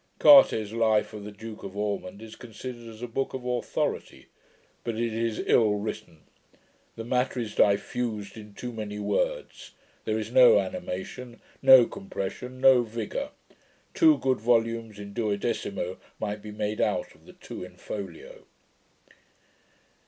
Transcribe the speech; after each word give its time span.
'Carte's 0.17 0.71
Life 0.73 1.13
of 1.13 1.25
the 1.25 1.31
Duke 1.31 1.61
of 1.61 1.77
Ormond 1.77 2.23
is 2.23 2.35
considered 2.35 2.89
as 2.89 3.03
a 3.03 3.07
book 3.07 3.35
of 3.35 3.45
authority; 3.45 4.29
but 4.83 4.95
it 4.95 5.13
is 5.13 5.43
ill 5.45 5.75
written. 5.75 6.21
The 6.95 7.03
matter 7.03 7.39
is 7.39 7.53
diffused 7.53 8.35
in 8.35 8.55
too 8.55 8.73
many 8.73 8.97
words; 8.97 9.73
there 10.05 10.17
is 10.17 10.31
no 10.31 10.57
animation, 10.59 11.39
no 11.61 11.85
compression, 11.85 12.59
no 12.59 12.81
vigour. 12.81 13.29
Two 13.93 14.17
good 14.17 14.39
volumes 14.41 14.97
in 14.97 15.13
duodecimo 15.13 15.97
might 16.19 16.41
be 16.41 16.49
made 16.51 16.81
out 16.81 17.13
of 17.13 17.27
the 17.27 17.33
two 17.33 17.63
in 17.63 17.77
folio.' 17.77 18.45